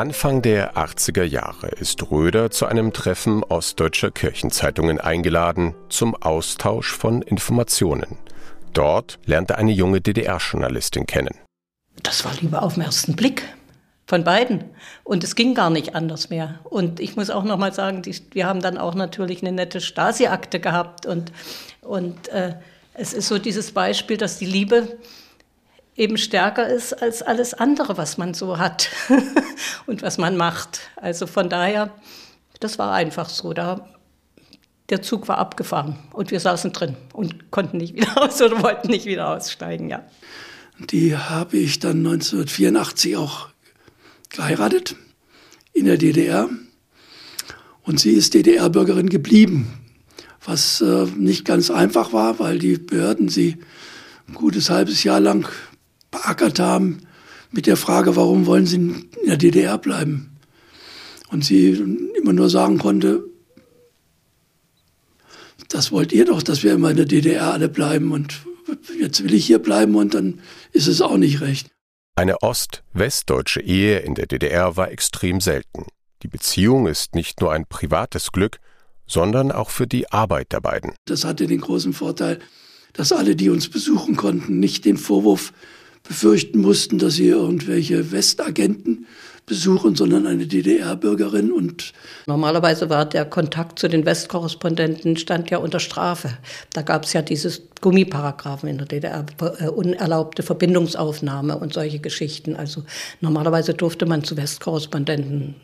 Anfang 0.00 0.40
der 0.40 0.78
80er 0.78 1.24
Jahre 1.24 1.68
ist 1.68 2.10
Röder 2.10 2.50
zu 2.50 2.64
einem 2.64 2.94
Treffen 2.94 3.44
ostdeutscher 3.44 4.10
Kirchenzeitungen 4.10 4.98
eingeladen 4.98 5.74
zum 5.90 6.14
Austausch 6.14 6.96
von 6.96 7.20
Informationen. 7.20 8.16
Dort 8.72 9.18
lernt 9.26 9.50
er 9.50 9.58
eine 9.58 9.72
junge 9.72 10.00
DDR-Journalistin 10.00 11.04
kennen. 11.04 11.34
Das 12.02 12.24
war 12.24 12.32
Liebe 12.40 12.62
auf 12.62 12.76
den 12.76 12.84
ersten 12.84 13.14
Blick 13.14 13.42
von 14.06 14.24
beiden. 14.24 14.64
Und 15.04 15.22
es 15.22 15.34
ging 15.34 15.54
gar 15.54 15.68
nicht 15.68 15.94
anders 15.94 16.30
mehr. 16.30 16.60
Und 16.64 16.98
ich 16.98 17.16
muss 17.16 17.28
auch 17.28 17.44
noch 17.44 17.58
mal 17.58 17.74
sagen, 17.74 18.00
die, 18.00 18.16
wir 18.32 18.46
haben 18.46 18.62
dann 18.62 18.78
auch 18.78 18.94
natürlich 18.94 19.42
eine 19.42 19.52
nette 19.52 19.82
Stasi-Akte 19.82 20.60
gehabt. 20.60 21.04
Und, 21.04 21.30
und 21.82 22.28
äh, 22.28 22.54
es 22.94 23.12
ist 23.12 23.28
so 23.28 23.36
dieses 23.36 23.72
Beispiel, 23.72 24.16
dass 24.16 24.38
die 24.38 24.46
Liebe 24.46 24.96
eben 26.00 26.16
stärker 26.16 26.66
ist 26.66 26.94
als 26.94 27.22
alles 27.22 27.52
andere, 27.52 27.98
was 27.98 28.16
man 28.16 28.32
so 28.32 28.58
hat 28.58 28.88
und 29.86 30.02
was 30.02 30.16
man 30.16 30.36
macht. 30.36 30.80
Also 30.96 31.26
von 31.26 31.50
daher, 31.50 31.92
das 32.58 32.78
war 32.78 32.92
einfach 32.92 33.28
so. 33.28 33.52
Da 33.52 33.86
der 34.88 35.02
Zug 35.02 35.28
war 35.28 35.38
abgefahren 35.38 35.96
und 36.12 36.32
wir 36.32 36.40
saßen 36.40 36.72
drin 36.72 36.96
und 37.12 37.50
konnten 37.52 37.76
nicht 37.76 37.94
wieder 37.94 38.16
aus 38.22 38.40
oder 38.42 38.60
wollten 38.62 38.88
nicht 38.88 39.06
wieder 39.06 39.28
aussteigen, 39.28 39.88
ja. 39.88 40.04
Die 40.78 41.14
habe 41.14 41.58
ich 41.58 41.78
dann 41.78 41.98
1984 41.98 43.16
auch 43.16 43.48
geheiratet 44.30 44.96
in 45.74 45.84
der 45.84 45.98
DDR 45.98 46.48
und 47.82 48.00
sie 48.00 48.12
ist 48.12 48.32
DDR-Bürgerin 48.32 49.10
geblieben, 49.10 49.78
was 50.44 50.80
äh, 50.80 51.04
nicht 51.16 51.44
ganz 51.44 51.70
einfach 51.70 52.14
war, 52.14 52.38
weil 52.38 52.58
die 52.58 52.78
Behörden 52.78 53.28
sie 53.28 53.58
ein 54.26 54.34
gutes 54.34 54.70
halbes 54.70 55.04
Jahr 55.04 55.20
lang 55.20 55.46
beackert 56.10 56.58
haben 56.58 57.02
mit 57.50 57.66
der 57.66 57.76
Frage, 57.76 58.16
warum 58.16 58.46
wollen 58.46 58.66
sie 58.66 58.76
in 58.76 59.10
der 59.26 59.36
DDR 59.36 59.78
bleiben? 59.78 60.36
Und 61.30 61.44
sie 61.44 61.70
immer 62.16 62.32
nur 62.32 62.50
sagen 62.50 62.78
konnte, 62.78 63.24
das 65.68 65.92
wollt 65.92 66.12
ihr 66.12 66.24
doch, 66.24 66.42
dass 66.42 66.62
wir 66.62 66.72
immer 66.72 66.90
in 66.90 66.96
der 66.96 67.06
DDR 67.06 67.52
alle 67.52 67.68
bleiben 67.68 68.12
und 68.12 68.40
jetzt 68.98 69.22
will 69.22 69.34
ich 69.34 69.46
hier 69.46 69.60
bleiben 69.60 69.94
und 69.94 70.14
dann 70.14 70.40
ist 70.72 70.88
es 70.88 71.00
auch 71.00 71.16
nicht 71.16 71.40
recht. 71.40 71.68
Eine 72.16 72.42
ost-westdeutsche 72.42 73.60
Ehe 73.60 74.00
in 74.00 74.14
der 74.14 74.26
DDR 74.26 74.76
war 74.76 74.90
extrem 74.90 75.40
selten. 75.40 75.86
Die 76.22 76.28
Beziehung 76.28 76.86
ist 76.86 77.14
nicht 77.14 77.40
nur 77.40 77.52
ein 77.52 77.66
privates 77.66 78.32
Glück, 78.32 78.58
sondern 79.06 79.50
auch 79.52 79.70
für 79.70 79.86
die 79.86 80.10
Arbeit 80.12 80.52
der 80.52 80.60
beiden. 80.60 80.92
Das 81.06 81.24
hatte 81.24 81.46
den 81.46 81.60
großen 81.60 81.92
Vorteil, 81.92 82.40
dass 82.92 83.12
alle, 83.12 83.36
die 83.36 83.48
uns 83.48 83.68
besuchen 83.68 84.16
konnten, 84.16 84.60
nicht 84.60 84.84
den 84.84 84.96
Vorwurf 84.96 85.52
befürchten 86.10 86.58
mussten, 86.58 86.98
dass 86.98 87.14
sie 87.14 87.28
irgendwelche 87.28 88.10
Westagenten 88.10 89.06
besuchen, 89.46 89.94
sondern 89.94 90.26
eine 90.26 90.44
DDR-Bürgerin. 90.44 91.52
Und 91.52 91.92
Normalerweise 92.26 92.90
war 92.90 93.04
der 93.08 93.24
Kontakt 93.24 93.78
zu 93.78 93.86
den 93.86 94.04
Westkorrespondenten 94.04 95.16
stand 95.16 95.50
ja 95.50 95.58
unter 95.58 95.78
Strafe. 95.78 96.30
Da 96.72 96.82
gab 96.82 97.04
es 97.04 97.12
ja 97.12 97.22
dieses 97.22 97.62
Gummiparagraphen 97.80 98.68
in 98.68 98.78
der 98.78 98.88
DDR, 98.88 99.24
äh, 99.60 99.68
unerlaubte 99.68 100.42
Verbindungsaufnahme 100.42 101.56
und 101.56 101.72
solche 101.72 102.00
Geschichten. 102.00 102.56
Also 102.56 102.82
normalerweise 103.20 103.72
durfte 103.72 104.04
man 104.04 104.24
zu 104.24 104.36
Westkorrespondenten 104.36 105.54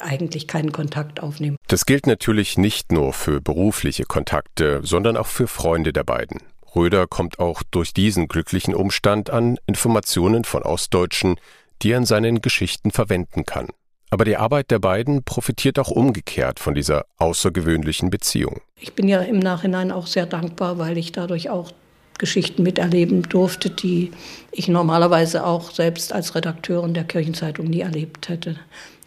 eigentlich 0.00 0.48
keinen 0.48 0.72
Kontakt 0.72 1.22
aufnehmen. 1.22 1.58
Das 1.68 1.86
gilt 1.86 2.08
natürlich 2.08 2.58
nicht 2.58 2.90
nur 2.90 3.12
für 3.12 3.40
berufliche 3.40 4.02
Kontakte, 4.02 4.80
sondern 4.82 5.16
auch 5.16 5.28
für 5.28 5.46
Freunde 5.46 5.92
der 5.92 6.02
beiden. 6.02 6.40
Röder 6.74 7.06
kommt 7.06 7.38
auch 7.38 7.62
durch 7.70 7.92
diesen 7.92 8.28
glücklichen 8.28 8.74
Umstand 8.74 9.30
an 9.30 9.58
Informationen 9.66 10.44
von 10.44 10.62
Ostdeutschen, 10.62 11.36
die 11.82 11.92
er 11.92 11.98
in 11.98 12.06
seinen 12.06 12.40
Geschichten 12.40 12.90
verwenden 12.90 13.44
kann. 13.44 13.68
Aber 14.10 14.24
die 14.24 14.36
Arbeit 14.36 14.70
der 14.70 14.78
beiden 14.78 15.22
profitiert 15.24 15.78
auch 15.78 15.90
umgekehrt 15.90 16.60
von 16.60 16.74
dieser 16.74 17.06
außergewöhnlichen 17.16 18.10
Beziehung. 18.10 18.60
Ich 18.78 18.92
bin 18.92 19.08
ja 19.08 19.20
im 19.20 19.38
Nachhinein 19.38 19.90
auch 19.90 20.06
sehr 20.06 20.26
dankbar, 20.26 20.78
weil 20.78 20.98
ich 20.98 21.12
dadurch 21.12 21.48
auch 21.48 21.72
Geschichten 22.18 22.62
miterleben 22.62 23.22
durfte, 23.22 23.70
die 23.70 24.12
ich 24.50 24.68
normalerweise 24.68 25.46
auch 25.46 25.70
selbst 25.70 26.12
als 26.12 26.34
Redakteurin 26.34 26.94
der 26.94 27.04
Kirchenzeitung 27.04 27.66
nie 27.66 27.80
erlebt 27.80 28.28
hätte. 28.28 28.56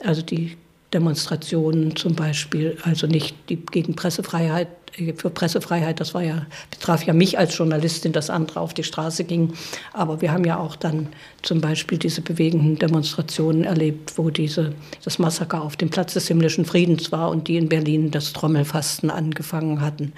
Also 0.03 0.21
die 0.21 0.57
Demonstrationen 0.91 1.95
zum 1.95 2.15
Beispiel, 2.15 2.77
also 2.83 3.05
nicht 3.05 3.35
die 3.49 3.57
gegen 3.57 3.95
Pressefreiheit, 3.95 4.67
für 5.15 5.29
Pressefreiheit, 5.29 5.99
das 5.99 6.13
war 6.13 6.23
ja, 6.23 6.45
betraf 6.71 7.03
ja 7.03 7.13
mich 7.13 7.37
als 7.37 7.57
Journalistin, 7.57 8.13
dass 8.13 8.29
andere 8.29 8.59
auf 8.59 8.73
die 8.73 8.83
Straße 8.83 9.23
gingen. 9.23 9.53
Aber 9.93 10.21
wir 10.21 10.31
haben 10.31 10.45
ja 10.45 10.57
auch 10.57 10.75
dann 10.75 11.07
zum 11.41 11.61
Beispiel 11.61 11.97
diese 11.97 12.21
bewegenden 12.21 12.77
Demonstrationen 12.77 13.63
erlebt, 13.63 14.17
wo 14.17 14.29
diese, 14.29 14.73
das 15.03 15.19
Massaker 15.19 15.61
auf 15.61 15.75
dem 15.75 15.89
Platz 15.89 16.13
des 16.13 16.27
himmlischen 16.27 16.65
Friedens 16.65 17.11
war 17.11 17.29
und 17.29 17.47
die 17.47 17.57
in 17.57 17.69
Berlin 17.69 18.11
das 18.11 18.33
Trommelfasten 18.33 19.09
angefangen 19.09 19.81
hatten 19.81 20.13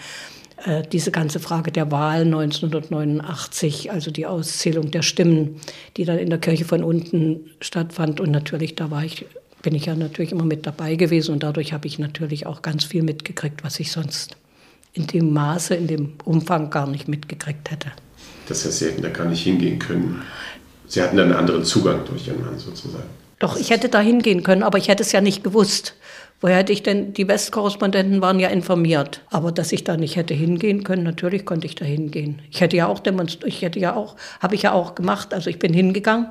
äh, 0.65 0.84
diese 0.91 1.12
ganze 1.12 1.39
Frage 1.39 1.72
der 1.72 1.91
Wahl 1.91 2.22
1989, 2.22 3.91
also 3.91 4.12
die 4.12 4.25
Auszählung 4.25 4.91
der 4.91 5.01
Stimmen, 5.01 5.60
die 5.98 6.05
dann 6.05 6.17
in 6.17 6.29
der 6.29 6.39
Kirche 6.39 6.65
von 6.65 6.84
unten 6.84 7.51
stattfand. 7.62 8.19
Und 8.19 8.31
natürlich, 8.31 8.75
da 8.75 8.89
war 8.91 9.03
ich 9.03 9.25
bin 9.63 9.75
ich 9.75 9.88
ja 9.88 9.96
natürlich 9.96 10.31
immer 10.31 10.46
mit 10.46 10.65
dabei 10.65 10.96
gewesen 10.96 11.34
und 11.34 11.43
dadurch 11.43 11.74
habe 11.74 11.88
ich 11.88 12.00
natürlich 12.00 12.46
auch 12.46 12.62
ganz 12.62 12.86
viel 12.86 13.03
mitgekriegt, 13.03 13.63
was 13.63 13.79
ich 13.79 13.91
sonst 13.91 14.38
in 14.98 15.08
dem 15.08 15.34
Maße, 15.34 15.75
in 15.75 15.88
dem 15.88 16.13
Umfang 16.25 16.70
gar 16.70 16.88
nicht 16.88 17.08
mitgekriegt 17.08 17.72
hätte. 17.72 17.92
Das 18.48 18.66
heißt, 18.66 18.80
Sie 18.80 18.86
hätten 18.86 19.01
da 19.01 19.10
gar 19.10 19.25
nicht 19.25 19.44
hingehen 19.44 19.80
können. 19.80 20.22
Sie 20.88 21.01
hatten 21.01 21.18
dann 21.18 21.27
einen 21.27 21.39
anderen 21.39 21.63
Zugang 21.63 22.06
durch 22.06 22.27
Ihren 22.27 22.44
Mann 22.44 22.58
sozusagen. 22.58 23.10
Doch, 23.39 23.58
ich 23.58 23.70
hätte 23.70 23.89
da 23.89 24.00
hingehen 24.00 24.44
können, 24.44 24.63
aber 24.63 24.77
ich 24.77 24.88
hätte 24.88 25.04
es 25.04 25.12
ja 25.12 25.22
nicht 25.22 25.44
gewusst. 25.44 25.96
Woher 26.39 26.58
hätte 26.58 26.74
ich 26.74 26.84
denn, 26.84 27.13
die 27.13 27.27
Westkorrespondenten 27.27 28.22
waren 28.22 28.39
ja 28.39 28.50
informiert. 28.50 29.22
Aber 29.30 29.51
dass 29.51 29.72
ich 29.72 29.84
da 29.84 29.98
nicht 29.98 30.16
hätte 30.16 30.34
hingehen 30.34 30.84
können, 30.84 31.04
natürlich 31.04 31.46
konnte 31.46 31.68
ich 31.68 31.75
da 31.75 31.86
hingehen. 31.86 32.42
Ich 32.51 32.62
hätte 32.62 32.77
ja 32.77 32.88
auch 32.88 33.00
demonstriert, 33.00 33.54
ich 33.54 33.62
hätte 33.62 33.80
ja 33.80 33.96
auch, 33.96 34.16
habe 34.39 34.56
ich 34.56 34.63
ja 34.63 34.72
auch 34.72 34.96
gemacht. 34.96 35.34
Also 35.34 35.50
ich 35.50 35.60
bin 35.60 35.74
hingegangen, 35.74 36.27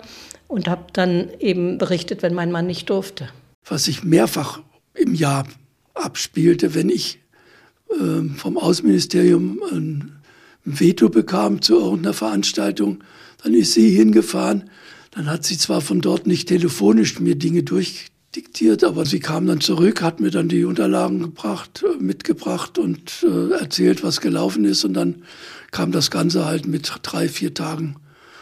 und 0.49 0.69
habe 0.69 0.85
dann 0.93 1.31
eben 1.41 1.79
berichtet, 1.79 2.23
wenn 2.23 2.35
mein 2.35 2.53
Mann 2.53 2.67
nicht 2.67 2.91
durfte. 2.91 3.29
Was 3.65 3.85
sich 3.85 4.05
mehrfach 4.05 4.61
im 4.95 5.15
Jahr 5.15 5.47
abspielte, 5.95 6.75
wenn 6.75 6.89
ich 6.89 7.21
vom 8.37 8.59
Außenministerium 8.59 9.61
ein 9.73 10.16
Veto 10.64 11.09
bekam 11.09 11.62
zu 11.62 11.78
irgendeiner 11.78 12.12
Veranstaltung, 12.12 13.02
dann 13.43 13.55
ist 13.55 13.73
sie 13.73 13.90
hingefahren. 13.90 14.69
Dann 15.12 15.26
hat 15.26 15.45
sie 15.45 15.57
zwar 15.57 15.81
von 15.81 16.00
dort 16.00 16.26
nicht 16.26 16.49
telefonisch 16.49 17.19
mir 17.21 17.37
Dinge 17.37 17.62
durchdiktiert, 17.62 18.85
aber 18.85 19.07
sie 19.07 19.21
kam 19.21 19.47
dann 19.47 19.61
zurück, 19.61 20.02
hat 20.02 20.21
mir 20.21 20.31
dann 20.31 20.49
die 20.49 20.64
Unterlagen 20.64 21.21
gebracht, 21.21 21.85
äh, 21.85 22.02
mitgebracht 22.02 22.78
und 22.78 23.25
äh, 23.26 23.52
erzählt, 23.52 24.02
was 24.02 24.21
gelaufen 24.21 24.64
ist. 24.64 24.85
Und 24.85 24.95
dann 24.95 25.23
kam 25.71 25.93
das 25.93 26.11
Ganze 26.11 26.45
halt 26.45 26.66
mit 26.66 26.93
drei, 27.02 27.28
vier 27.28 27.55
Tagen 27.55 27.97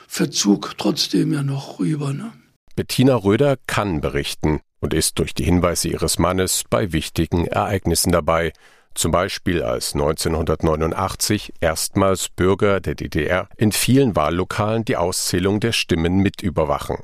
Verzug 0.09 0.75
trotzdem 0.79 1.33
ja 1.33 1.43
noch 1.43 1.79
rüber. 1.79 2.13
Ne? 2.13 2.33
Bettina 2.75 3.15
Röder 3.15 3.57
kann 3.67 4.01
berichten 4.01 4.61
und 4.81 4.95
ist 4.95 5.19
durch 5.19 5.35
die 5.35 5.45
Hinweise 5.45 5.89
ihres 5.89 6.19
Mannes 6.19 6.65
bei 6.69 6.93
wichtigen 6.93 7.47
Ereignissen 7.47 8.11
dabei, 8.11 8.53
zum 8.95 9.13
Beispiel 9.13 9.63
als 9.63 9.95
1989 9.95 11.55
erstmals 11.61 12.29
Bürger 12.29 12.81
der 12.81 12.95
DDR 12.95 13.49
in 13.57 13.73
vielen 13.73 14.17
Wahllokalen 14.17 14.85
die 14.85 14.97
Auszählung 14.97 15.61
der 15.61 15.73
Stimmen 15.73 16.17
mit 16.19 16.43
überwachen. 16.43 16.99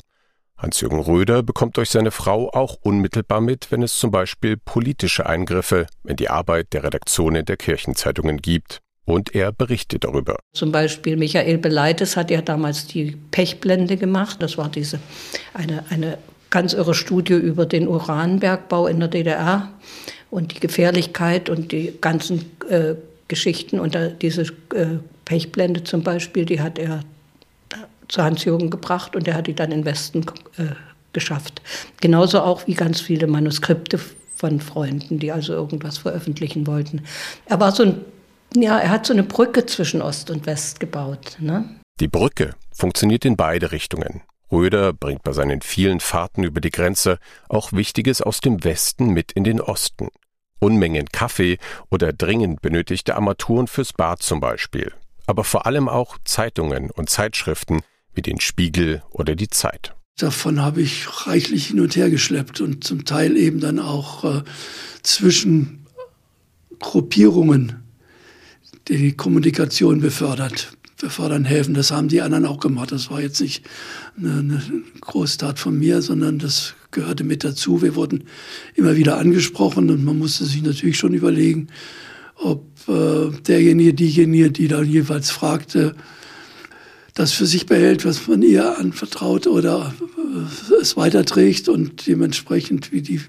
Hans-Jürgen 0.57 1.01
Röder 1.01 1.43
bekommt 1.43 1.79
durch 1.79 1.91
seine 1.91 2.11
Frau 2.11 2.51
auch 2.51 2.77
unmittelbar 2.83 3.41
mit, 3.41 3.71
wenn 3.71 3.83
es 3.83 3.99
zum 3.99 4.11
Beispiel 4.11 4.57
politische 4.57 5.27
Eingriffe 5.27 5.87
in 6.05 6.17
die 6.17 6.29
Arbeit 6.29 6.73
der 6.73 6.85
Redaktionen 6.85 7.45
der 7.45 7.57
Kirchenzeitungen 7.57 8.39
gibt 8.39 8.81
und 9.07 9.35
er 9.35 9.53
berichtet 9.53 10.05
darüber. 10.05 10.39
Zum 10.53 10.71
Beispiel 10.71 11.17
Michael 11.17 11.59
Beleites 11.59 12.17
hat 12.17 12.31
ja 12.31 12.43
damals 12.43 12.87
die 12.87 13.17
Pechblende 13.31 13.97
gemacht. 13.97 14.37
Das 14.41 14.59
war 14.59 14.69
diese 14.69 15.01
eine, 15.55 15.85
eine 15.89 16.19
ganz 16.51 16.73
irre 16.73 16.95
Studie 16.95 17.35
über 17.35 17.67
den 17.67 17.89
Uranbergbau 17.89 18.87
in 18.87 19.01
der 19.01 19.09
DDR 19.09 19.71
und 20.31 20.55
die 20.55 20.61
Gefährlichkeit 20.61 21.49
und 21.49 21.73
die 21.73 21.95
ganzen 22.01 22.51
äh, 22.69 22.95
Geschichten. 23.29 23.81
Und 23.81 23.95
da, 23.95 24.09
diese 24.09 24.43
äh, 24.43 24.99
Pechblende 25.25 25.85
zum 25.85 26.03
Beispiel, 26.03 26.45
die 26.45 26.61
hat 26.61 26.79
er 26.79 27.01
zu 28.09 28.23
Hans-Jürgen 28.23 28.71
gebracht 28.71 29.15
und 29.15 29.29
er 29.29 29.35
hat 29.35 29.47
die 29.47 29.55
dann 29.55 29.71
in 29.71 29.85
Westen 29.85 30.27
äh, 30.57 30.75
geschafft. 31.13 31.63
Genauso 32.01 32.41
auch 32.41 32.67
wie 32.67 32.75
ganz 32.75 33.01
viele 33.01 33.29
Manuskripte 33.29 34.01
von 34.35 34.61
Freunden, 34.61 35.19
die 35.19 35.31
also 35.31 35.53
irgendwas 35.53 35.99
veröffentlichen 35.99 36.67
wollten. 36.67 37.03
Er 37.47 37.61
war 37.61 37.73
so 37.73 37.85
ein 37.85 38.01
ja, 38.57 38.79
er 38.79 38.91
hat 38.91 39.07
so 39.07 39.13
eine 39.13 39.23
Brücke 39.23 39.67
zwischen 39.67 40.03
Ost 40.03 40.31
und 40.31 40.47
West 40.47 40.81
gebaut. 40.81 41.37
Ne? 41.39 41.69
Die 42.01 42.09
Brücke 42.09 42.55
funktioniert 42.73 43.25
in 43.25 43.37
beide 43.37 43.73
Richtungen. 43.73 44.23
Röder 44.51 44.93
bringt 44.93 45.23
bei 45.23 45.33
seinen 45.33 45.63
vielen 45.63 46.01
Fahrten 46.01 46.43
über 46.43 46.61
die 46.61 46.71
Grenze 46.71 47.19
auch 47.49 47.73
Wichtiges 47.73 48.21
aus 48.21 48.41
dem 48.41 48.65
Westen 48.65 49.11
mit 49.11 49.33
in 49.33 49.45
den 49.45 49.61
Osten. 49.61 50.09
Unmengen 50.59 51.07
Kaffee 51.07 51.59
oder 51.91 52.13
dringend 52.13 52.61
benötigte 52.61 53.17
Armaturen 53.17 53.67
fürs 53.67 53.93
Bad 53.93 54.23
zum 54.23 54.41
Beispiel. 54.41 54.93
Aber 55.27 55.45
vor 55.45 55.67
allem 55.67 55.89
auch 55.89 56.19
Zeitungen 56.25 56.91
und 56.91 57.09
Zeitschriften 57.09 57.81
wie 58.15 58.23
den 58.23 58.41
Spiegel 58.41 59.03
oder 59.11 59.35
die 59.35 59.49
Zeit. 59.49 59.95
Davon 60.19 60.61
habe 60.61 60.83
ich 60.83 61.27
reichlich 61.27 61.69
hin 61.69 61.81
und 61.81 61.97
her 61.97 62.11
geschleppt 62.11 62.61
und 62.61 62.85
zum 62.85 63.05
Teil 63.05 63.37
eben 63.37 63.61
dann 63.61 63.79
auch 63.79 64.25
äh, 64.25 64.43
zwischen 65.03 65.87
Gruppierungen 66.79 67.83
die 68.89 69.17
Kommunikation 69.17 70.01
befördert, 70.01 70.73
befördern 71.01 71.45
helfen. 71.45 71.75
Das 71.75 71.91
haben 71.91 72.09
die 72.09 72.21
anderen 72.21 72.47
auch 72.47 72.61
gemacht. 72.61 72.93
Das 72.93 73.11
war 73.11 73.21
jetzt 73.21 73.41
nicht 73.41 73.65
eine, 74.17 74.39
eine 74.39 74.63
Großtat 75.01 75.59
von 75.59 75.79
mir, 75.79 76.03
sondern 76.03 76.39
das 76.39 76.75
gehörte 76.91 77.25
mit 77.25 77.45
dazu. 77.45 77.83
Wir 77.83 77.95
wurden 77.95 78.25
immer 78.75 78.97
wieder 78.97 79.19
angesprochen 79.19 79.91
und 79.91 80.05
man 80.05 80.19
musste 80.19 80.45
sich 80.45 80.63
natürlich 80.63 80.99
schon 80.99 81.15
überlegen, 81.15 81.69
ob 82.37 82.65
äh, 82.89 83.31
derjenige, 83.47 83.95
diejenige, 83.95 84.51
die 84.51 84.69
dann 84.69 84.89
jeweils 84.89 85.31
fragte, 85.31 85.95
das 87.15 87.33
für 87.33 87.47
sich 87.47 87.67
behält, 87.67 88.05
was 88.05 88.27
man 88.29 88.43
ihr 88.43 88.79
anvertraut 88.79 89.47
oder 89.47 89.95
äh, 90.17 90.81
es 90.81 90.97
weiterträgt 90.97 91.69
und 91.69 92.07
dementsprechend, 92.07 92.93
wie 92.93 93.03
die 93.03 93.21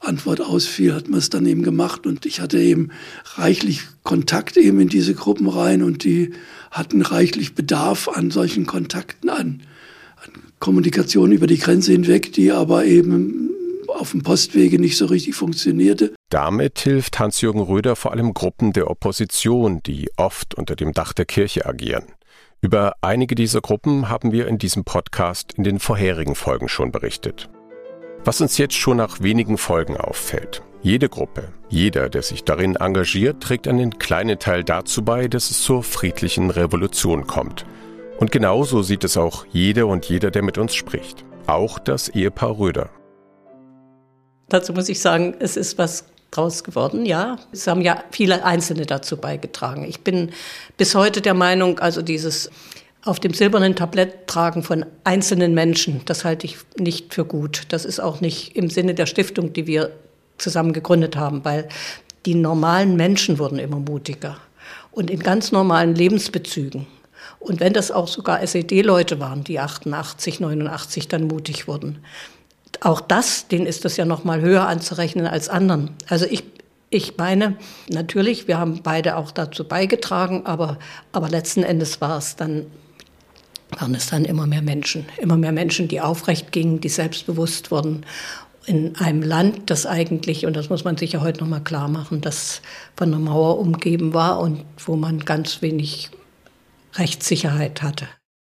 Antwort 0.00 0.40
ausfiel, 0.40 0.94
hat 0.94 1.08
man 1.08 1.18
es 1.18 1.30
dann 1.30 1.46
eben 1.46 1.62
gemacht 1.62 2.06
und 2.06 2.26
ich 2.26 2.40
hatte 2.40 2.58
eben 2.58 2.90
reichlich 3.34 3.82
Kontakt 4.02 4.56
eben 4.56 4.80
in 4.80 4.88
diese 4.88 5.14
Gruppen 5.14 5.48
rein 5.48 5.82
und 5.82 6.04
die 6.04 6.32
hatten 6.70 7.02
reichlich 7.02 7.54
Bedarf 7.54 8.08
an 8.08 8.30
solchen 8.30 8.66
Kontakten, 8.66 9.30
an, 9.30 9.62
an 10.16 10.32
Kommunikation 10.58 11.32
über 11.32 11.46
die 11.46 11.58
Grenze 11.58 11.92
hinweg, 11.92 12.32
die 12.32 12.52
aber 12.52 12.84
eben 12.84 13.50
auf 13.88 14.10
dem 14.10 14.22
Postwege 14.22 14.78
nicht 14.78 14.96
so 14.96 15.06
richtig 15.06 15.34
funktionierte. 15.34 16.14
Damit 16.28 16.78
hilft 16.80 17.18
Hans-Jürgen 17.18 17.60
Röder 17.60 17.96
vor 17.96 18.12
allem 18.12 18.34
Gruppen 18.34 18.72
der 18.72 18.90
Opposition, 18.90 19.80
die 19.84 20.10
oft 20.16 20.54
unter 20.54 20.76
dem 20.76 20.92
Dach 20.92 21.12
der 21.12 21.24
Kirche 21.24 21.66
agieren. 21.66 22.04
Über 22.60 22.96
einige 23.00 23.34
dieser 23.34 23.60
Gruppen 23.60 24.08
haben 24.08 24.32
wir 24.32 24.48
in 24.48 24.58
diesem 24.58 24.84
Podcast 24.84 25.52
in 25.56 25.64
den 25.64 25.78
vorherigen 25.78 26.34
Folgen 26.34 26.68
schon 26.68 26.90
berichtet. 26.90 27.48
Was 28.26 28.40
uns 28.40 28.58
jetzt 28.58 28.74
schon 28.74 28.96
nach 28.96 29.20
wenigen 29.20 29.56
Folgen 29.56 29.96
auffällt. 29.96 30.60
Jede 30.82 31.08
Gruppe, 31.08 31.52
jeder, 31.68 32.08
der 32.08 32.22
sich 32.22 32.42
darin 32.42 32.74
engagiert, 32.74 33.40
trägt 33.40 33.68
einen 33.68 34.00
kleinen 34.00 34.40
Teil 34.40 34.64
dazu 34.64 35.04
bei, 35.04 35.28
dass 35.28 35.52
es 35.52 35.62
zur 35.62 35.84
friedlichen 35.84 36.50
Revolution 36.50 37.28
kommt. 37.28 37.64
Und 38.18 38.32
genauso 38.32 38.82
sieht 38.82 39.04
es 39.04 39.16
auch 39.16 39.46
jede 39.52 39.86
und 39.86 40.06
jeder, 40.06 40.32
der 40.32 40.42
mit 40.42 40.58
uns 40.58 40.74
spricht. 40.74 41.24
Auch 41.46 41.78
das 41.78 42.08
Ehepaar 42.08 42.58
Röder. 42.58 42.90
Dazu 44.48 44.72
muss 44.72 44.88
ich 44.88 45.00
sagen, 45.00 45.36
es 45.38 45.56
ist 45.56 45.78
was 45.78 46.06
draus 46.32 46.64
geworden, 46.64 47.06
ja. 47.06 47.36
Es 47.52 47.68
haben 47.68 47.80
ja 47.80 48.02
viele 48.10 48.44
Einzelne 48.44 48.86
dazu 48.86 49.18
beigetragen. 49.18 49.84
Ich 49.84 50.00
bin 50.00 50.32
bis 50.76 50.96
heute 50.96 51.20
der 51.20 51.34
Meinung, 51.34 51.78
also 51.78 52.02
dieses 52.02 52.50
auf 53.06 53.20
dem 53.20 53.32
silbernen 53.32 53.76
Tablett 53.76 54.26
tragen 54.26 54.62
von 54.62 54.84
einzelnen 55.04 55.54
Menschen, 55.54 56.02
das 56.06 56.24
halte 56.24 56.46
ich 56.46 56.58
nicht 56.78 57.14
für 57.14 57.24
gut. 57.24 57.62
Das 57.68 57.84
ist 57.84 58.00
auch 58.00 58.20
nicht 58.20 58.56
im 58.56 58.68
Sinne 58.68 58.94
der 58.94 59.06
Stiftung, 59.06 59.52
die 59.52 59.66
wir 59.66 59.92
zusammen 60.38 60.72
gegründet 60.72 61.16
haben, 61.16 61.44
weil 61.44 61.68
die 62.26 62.34
normalen 62.34 62.96
Menschen 62.96 63.38
wurden 63.38 63.58
immer 63.58 63.78
mutiger 63.78 64.36
und 64.90 65.10
in 65.10 65.20
ganz 65.20 65.52
normalen 65.52 65.94
Lebensbezügen. 65.94 66.86
Und 67.38 67.60
wenn 67.60 67.72
das 67.72 67.92
auch 67.92 68.08
sogar 68.08 68.42
SED-Leute 68.42 69.20
waren, 69.20 69.44
die 69.44 69.60
88, 69.60 70.40
89 70.40 71.06
dann 71.06 71.28
mutig 71.28 71.68
wurden, 71.68 71.98
auch 72.80 73.00
das, 73.00 73.46
denen 73.48 73.66
ist 73.66 73.84
das 73.84 73.96
ja 73.96 74.04
noch 74.04 74.24
mal 74.24 74.40
höher 74.40 74.66
anzurechnen 74.66 75.26
als 75.26 75.48
anderen. 75.48 75.90
Also 76.08 76.26
ich, 76.26 76.42
ich 76.90 77.16
meine, 77.16 77.56
natürlich, 77.88 78.48
wir 78.48 78.58
haben 78.58 78.80
beide 78.82 79.16
auch 79.16 79.30
dazu 79.30 79.64
beigetragen, 79.64 80.44
aber, 80.44 80.78
aber 81.12 81.28
letzten 81.28 81.62
Endes 81.62 82.00
war 82.00 82.18
es 82.18 82.36
dann, 82.36 82.66
waren 83.70 83.94
es 83.94 84.06
dann 84.06 84.24
immer 84.24 84.46
mehr 84.46 84.62
Menschen, 84.62 85.06
immer 85.18 85.36
mehr 85.36 85.52
Menschen, 85.52 85.88
die 85.88 86.00
aufrecht 86.00 86.52
gingen, 86.52 86.80
die 86.80 86.88
selbstbewusst 86.88 87.70
wurden 87.70 88.04
in 88.66 88.96
einem 88.96 89.22
Land, 89.22 89.70
das 89.70 89.86
eigentlich, 89.86 90.44
und 90.44 90.56
das 90.56 90.70
muss 90.70 90.84
man 90.84 90.96
sich 90.96 91.12
ja 91.12 91.20
heute 91.20 91.40
noch 91.40 91.48
mal 91.48 91.60
klar 91.60 91.88
machen, 91.88 92.20
das 92.20 92.62
von 92.96 93.08
einer 93.08 93.20
Mauer 93.20 93.58
umgeben 93.58 94.12
war 94.12 94.40
und 94.40 94.64
wo 94.84 94.96
man 94.96 95.20
ganz 95.20 95.62
wenig 95.62 96.10
Rechtssicherheit 96.94 97.82
hatte. 97.82 98.08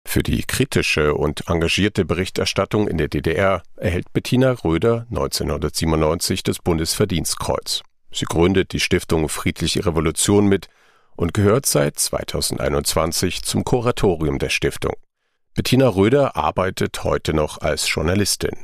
Für 0.05 0.23
die 0.23 0.43
kritische 0.43 1.15
und 1.15 1.49
engagierte 1.49 2.05
Berichterstattung 2.05 2.89
in 2.89 2.99
der 2.99 3.09
DDR 3.09 3.63
erhält 3.77 4.13
Bettina 4.13 4.51
Röder 4.53 5.07
1997 5.11 6.43
das 6.43 6.59
Bundesverdienstkreuz. 6.59 7.83
Sie 8.13 8.27
gründet 8.27 8.73
die 8.73 8.81
Stiftung 8.81 9.29
Friedliche 9.29 9.87
Revolution 9.87 10.47
mit 10.47 10.69
und 11.17 11.33
gehört 11.33 11.67
seit 11.67 11.99
2021 11.99 13.43
zum 13.43 13.65
Kuratorium 13.65 14.39
der 14.39 14.51
Stiftung. 14.51 14.95
Bettina 15.55 15.87
Röder 15.87 16.35
arbeitet 16.35 17.05
heute 17.05 17.35
noch 17.35 17.61
als 17.61 17.93
Journalistin. 17.93 18.57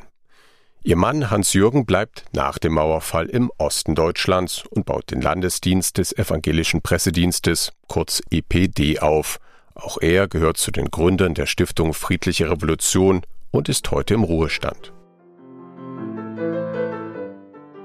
Ihr 0.83 0.97
Mann 0.97 1.31
Hans-Jürgen 1.31 1.85
bleibt 1.85 2.25
nach 2.33 2.57
dem 2.57 2.73
Mauerfall 2.75 3.27
im 3.27 3.53
Osten 3.59 3.95
Deutschlands 3.95 4.65
und 4.71 4.87
baut 4.87 5.11
den 5.11 5.21
Landesdienst 5.21 5.99
des 5.99 6.17
Evangelischen 6.17 6.81
Pressedienstes, 6.81 7.73
kurz 7.89 8.23
EPD, 8.31 9.01
auf 9.01 9.39
auch 9.75 9.99
er 10.01 10.29
gehört 10.29 10.57
zu 10.57 10.71
den 10.71 10.91
Gründern 10.91 11.35
der 11.35 11.45
Stiftung 11.45 11.93
Friedliche 11.93 12.51
Revolution 12.51 13.21
und 13.51 13.69
ist 13.69 13.91
heute 13.91 14.15
im 14.15 14.25
Ruhestand. 14.25 14.95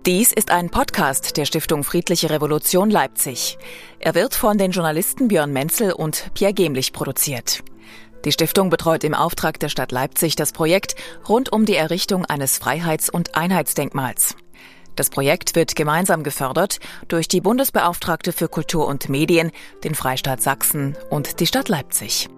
Dies 0.06 0.32
ist 0.32 0.50
ein 0.50 0.70
Podcast 0.70 1.37
der 1.37 1.44
Stiftung 1.44 1.84
Friedliche 1.84 2.30
Revolution 2.30 2.88
Leipzig. 2.88 3.58
Er 3.98 4.14
wird 4.14 4.34
von 4.34 4.56
den 4.56 4.70
Journalisten 4.70 5.28
Björn 5.28 5.52
Menzel 5.52 5.92
und 5.92 6.30
Pierre 6.34 6.54
Gemlich 6.54 6.92
produziert. 6.92 7.62
Die 8.24 8.32
Stiftung 8.32 8.70
betreut 8.70 9.04
im 9.04 9.14
Auftrag 9.14 9.61
der 9.61 9.68
Stadt 9.68 9.92
Leipzig 9.92 10.34
das 10.34 10.52
Projekt 10.52 10.96
rund 11.28 11.52
um 11.52 11.66
die 11.66 11.76
Errichtung 11.76 12.24
eines 12.24 12.58
Freiheits- 12.58 13.11
und 13.11 13.37
Einheitsdenkmals. 13.37 14.34
Das 14.98 15.11
Projekt 15.11 15.54
wird 15.54 15.76
gemeinsam 15.76 16.24
gefördert 16.24 16.80
durch 17.06 17.28
die 17.28 17.40
Bundesbeauftragte 17.40 18.32
für 18.32 18.48
Kultur 18.48 18.88
und 18.88 19.08
Medien, 19.08 19.52
den 19.84 19.94
Freistaat 19.94 20.42
Sachsen 20.42 20.96
und 21.08 21.38
die 21.38 21.46
Stadt 21.46 21.68
Leipzig. 21.68 22.28